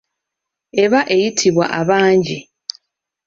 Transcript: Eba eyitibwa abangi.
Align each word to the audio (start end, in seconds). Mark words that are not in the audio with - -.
Eba 0.83 0.99
eyitibwa 1.13 1.65
abangi. 1.79 2.37